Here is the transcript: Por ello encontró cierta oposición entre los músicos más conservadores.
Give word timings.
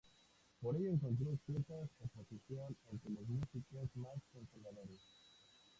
Por 0.63 0.75
ello 0.77 0.93
encontró 0.93 1.27
cierta 1.45 1.75
oposición 1.99 2.75
entre 2.91 3.11
los 3.11 3.27
músicos 3.27 3.87
más 3.97 4.17
conservadores. 4.33 4.99